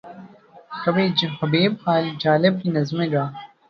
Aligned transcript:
کبھی 0.83 1.05
حبیب 1.37 1.71
جالب 2.19 2.61
کی 2.63 2.69
نظمیں 2.69 3.11
گا۔ 3.11 3.29